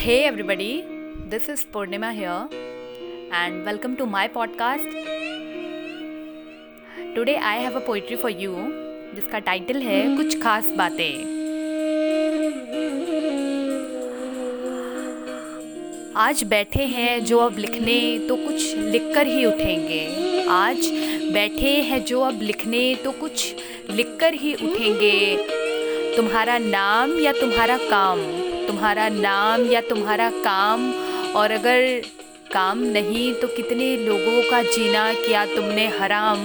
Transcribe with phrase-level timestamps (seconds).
[0.00, 0.84] Hey everybody,
[1.28, 2.48] this is Purnima here
[3.32, 4.92] and welcome to my podcast.
[7.16, 8.52] Today I have a poetry for you
[9.14, 11.12] जिसका title है कुछ खास बातें
[16.26, 20.90] आज बैठे हैं जो अब लिखने तो कुछ लिखकर ही उठेंगे आज
[21.32, 23.54] बैठे हैं जो अब लिखने तो कुछ
[23.90, 25.16] लिखकर ही उठेंगे
[26.16, 30.92] तुम्हारा नाम या तुम्हारा काम तुम्हारा नाम या तुम्हारा काम?
[31.36, 32.02] और अगर
[32.52, 36.38] काम नहीं तो कितने लोगों का जीना किया तुमने हराम?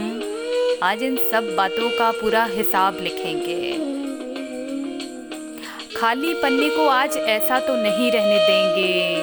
[0.83, 3.71] आज इन सब बातों का पूरा हिसाब लिखेंगे।
[5.97, 9.13] खाली पन्ने को आज ऐसा तो नहीं रहने देंगे।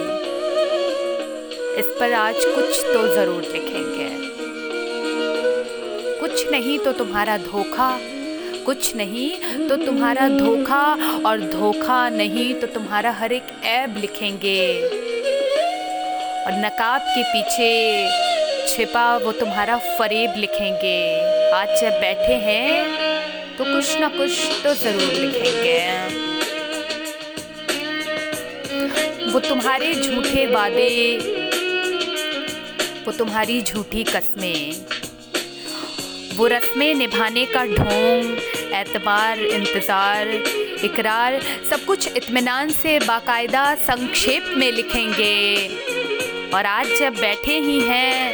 [1.80, 4.08] इस पर आज कुछ तो ज़रूर लिखेंगे।
[6.20, 7.91] कुछ नहीं तो तुम्हारा धोखा
[8.64, 10.82] कुछ नहीं तो तुम्हारा धोखा
[11.27, 14.60] और धोखा नहीं तो तुम्हारा हर एक ऐब लिखेंगे।
[16.41, 17.70] और नकाब के पीछे
[18.69, 20.98] छिपा वो तुम्हारा फरेब लिखेंगे।
[21.53, 25.78] आज जब बैठे हैं तो कुछ ना कुछ तो ज़रूर लिखेंगे।
[29.33, 31.16] वो तुम्हारे झूठे वादे,
[33.06, 35.00] वो तुम्हारी झूठी कस्में।
[36.41, 38.38] वो रस्में निभाने का ढोंग,
[38.74, 40.28] एतबार, इंतज़ार,
[40.84, 41.38] इकरार,
[41.70, 45.69] सब कुछ इत्मीनान से बाकायदा संक्षेप में लिखेंगे।
[46.55, 48.32] और आज जब बैठे ही हैं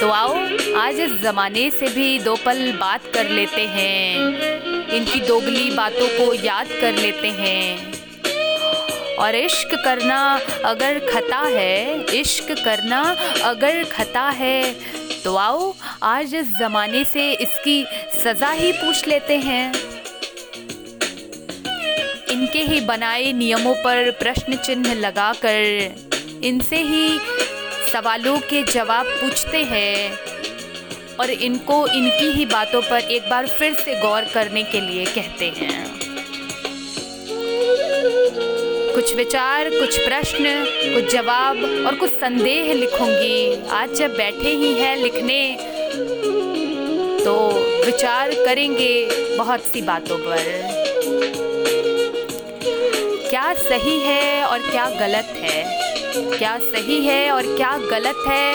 [0.00, 0.38] तो आओ
[0.76, 6.32] आज इस ज़माने से भी दो पल बात कर लेते हैं। इनकी दोगली बातों को
[6.36, 7.92] याद कर लेते हैं।
[9.18, 10.18] और इश्क करना
[10.64, 13.02] अगर खता है, इश्क करना
[13.44, 14.56] अगर खता है
[15.24, 17.84] तो आओ आज इस ज़माने से इसकी
[18.22, 19.72] सज़ा ही पूछ लेते हैं।
[22.32, 27.18] इनके ही बनाए नियमों पर प्रश्न चिन्ह लगाकर इनसे ही
[27.92, 30.12] सवालों के जवाब पूछते हैं
[31.20, 35.52] और इनको इनकी ही बातों पर एक बार फिर से गौर करने के लिए कहते
[35.56, 35.91] हैं।
[39.02, 40.44] कुछ विचार, कुछ प्रश्न,
[40.94, 45.56] कुछ जवाब और कुछ संदेह लिखूँगी। आज जब बैठे ही हैं लिखने
[47.24, 47.34] तो
[47.86, 49.08] विचार करेंगे
[49.38, 50.44] बहुत सी बातों पर।
[53.30, 55.64] क्या सही है और क्या गलत है?
[56.38, 58.54] क्या सही है और क्या गलत है?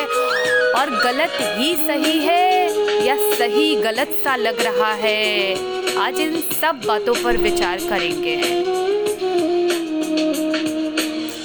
[0.72, 5.54] और गलत ही सही है या सही गलत सा लग रहा है?
[5.98, 8.86] आज इन सब बातों पर विचार करेंगे।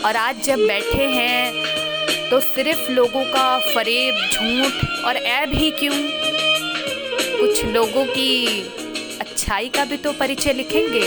[0.04, 1.52] और आज जब बैठे हैं
[2.30, 5.94] तो सिर्फ़ लोगों का फरेब, झूठ और ऐब ही क्यों?
[7.40, 8.62] कुछ लोगों की
[9.20, 11.02] अच्छाई का भी तो परिचय लिखेंगे।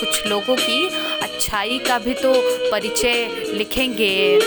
[0.00, 0.86] कुछ लोगों की
[1.22, 2.32] अच्छाई का भी तो
[2.70, 4.40] परिचय लिखेंगे।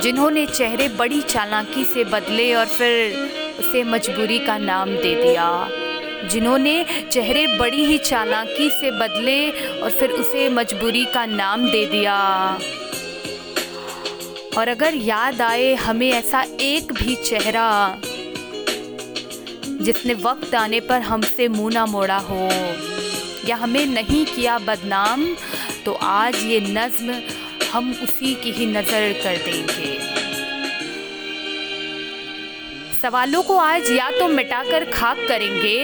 [0.00, 3.16] जिन्होंने चेहरे बड़ी चालाकी से बदले और फिर
[3.60, 5.48] उसे मजबूरी का नाम दे दिया।
[6.24, 9.38] जिन्होंने चेहरे बड़ी ही चालाकी से बदले
[9.80, 12.16] और फिर उसे मजबूरी का नाम दे दिया।
[14.58, 17.68] और अगर याद आए, हमें ऐसा एक भी चेहरा
[19.80, 22.48] जिसने वक्त आने पर हमसे मुँह ना मोड़ा हो,
[23.46, 25.26] या हमें नहीं किया बदनाम
[25.84, 27.20] तो आज ये नज्म
[27.72, 29.93] हम उसी की ही नज़र कर देंगे।
[33.04, 35.78] सवालों को आज या तो मिटाकर खाक करेंगे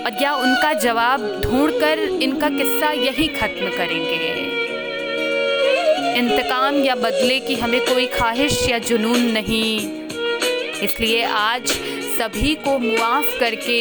[0.00, 4.28] और या उनका जवाब ढूंढकर इनका किस्सा यही ख़त्म करेंगे।
[6.18, 9.80] इंतकाम या बदले की हमें कोई ख्वाहिश या जुनून नहीं।
[10.80, 11.72] इसलिए आज
[12.18, 13.80] सभी को मुआफ़ करके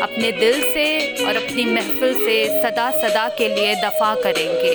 [0.00, 0.88] अपने दिल से
[1.24, 4.74] और अपनी महफिल से सदा सदा के लिए दफ़ा करेंगे।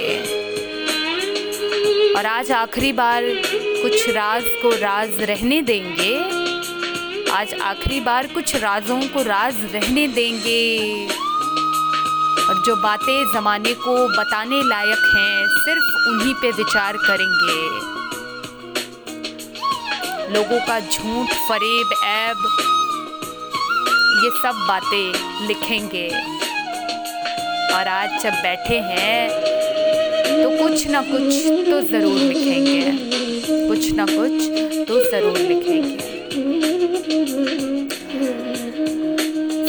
[2.13, 6.34] और आज आखिरी बार कुछ राज को राज रहने देंगे।
[7.31, 11.07] आज आखिरी बार कुछ राजों को राज रहने देंगे।
[12.45, 17.57] और जो बातें ज़माने को बताने लायक हैं, सिर्फ़ उन्हीं पे विचार करेंगे।
[20.33, 22.45] लोगों का झूठ, फरेब, ऐब,
[24.23, 26.07] ये सब बातें लिखेंगे।
[27.75, 29.29] और आज जब बैठे हैं
[30.25, 32.81] तो कुछ ना कुछ तो ज़रूर लिखेंगे।
[33.67, 36.14] कुछ ना कुछ तो ज़रूर लिखेंगे।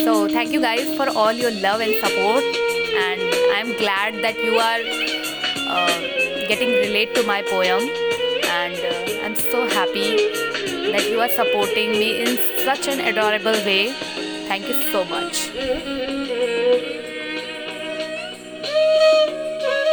[0.05, 3.21] So, thank you guys for all your love and support, and
[3.55, 4.81] I'm glad that you are
[5.69, 6.01] uh,
[6.49, 7.83] getting relate to my poem,
[8.45, 10.17] and uh, I'm so happy
[10.93, 13.93] that you are supporting me in such an adorable way.
[14.49, 16.16] Thank you so much.